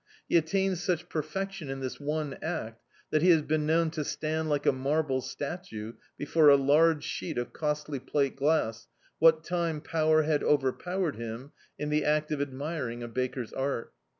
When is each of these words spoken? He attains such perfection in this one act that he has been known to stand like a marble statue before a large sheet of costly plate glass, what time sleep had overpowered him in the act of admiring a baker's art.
He 0.27 0.35
attains 0.35 0.81
such 0.81 1.09
perfection 1.09 1.69
in 1.69 1.79
this 1.79 1.99
one 1.99 2.35
act 2.41 2.81
that 3.11 3.21
he 3.21 3.29
has 3.29 3.43
been 3.43 3.67
known 3.67 3.91
to 3.91 4.03
stand 4.03 4.49
like 4.49 4.65
a 4.65 4.71
marble 4.71 5.21
statue 5.21 5.93
before 6.17 6.49
a 6.49 6.55
large 6.55 7.03
sheet 7.03 7.37
of 7.37 7.53
costly 7.53 7.99
plate 7.99 8.35
glass, 8.35 8.87
what 9.19 9.43
time 9.43 9.75
sleep 9.85 10.25
had 10.25 10.41
overpowered 10.41 11.17
him 11.17 11.51
in 11.77 11.89
the 11.91 12.03
act 12.03 12.31
of 12.31 12.41
admiring 12.41 13.03
a 13.03 13.07
baker's 13.07 13.53
art. 13.53 13.93